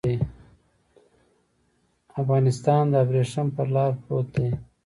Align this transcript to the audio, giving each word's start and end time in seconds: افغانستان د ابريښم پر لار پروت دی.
افغانستان 2.21 2.83
د 2.89 2.93
ابريښم 3.03 3.47
پر 3.55 3.67
لار 3.75 3.91
پروت 4.01 4.27
دی. 4.35 4.49